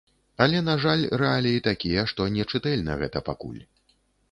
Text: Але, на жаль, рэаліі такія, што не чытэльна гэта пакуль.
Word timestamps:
Але, 0.45 0.61
на 0.69 0.75
жаль, 0.85 1.03
рэаліі 1.23 1.61
такія, 1.69 2.07
што 2.13 2.27
не 2.39 2.49
чытэльна 2.55 2.99
гэта 3.05 3.25
пакуль. 3.31 3.63